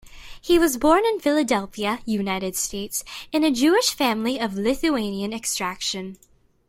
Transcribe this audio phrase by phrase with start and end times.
[0.41, 6.17] He was born in Philadelphia, United States, in a Jewish family of Lithuanian extraction.